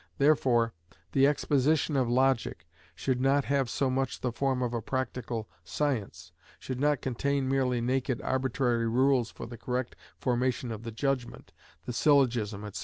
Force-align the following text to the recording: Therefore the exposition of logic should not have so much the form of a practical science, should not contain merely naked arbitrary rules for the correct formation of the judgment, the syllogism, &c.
Therefore 0.17 0.73
the 1.11 1.27
exposition 1.27 1.95
of 1.95 2.09
logic 2.09 2.65
should 2.95 3.21
not 3.21 3.45
have 3.45 3.69
so 3.69 3.87
much 3.87 4.21
the 4.21 4.31
form 4.31 4.63
of 4.63 4.73
a 4.73 4.81
practical 4.81 5.47
science, 5.63 6.31
should 6.57 6.79
not 6.79 7.01
contain 7.03 7.47
merely 7.47 7.81
naked 7.81 8.19
arbitrary 8.23 8.87
rules 8.87 9.29
for 9.29 9.45
the 9.45 9.59
correct 9.59 9.95
formation 10.17 10.71
of 10.71 10.81
the 10.81 10.91
judgment, 10.91 11.53
the 11.85 11.93
syllogism, 11.93 12.65
&c. 12.73 12.79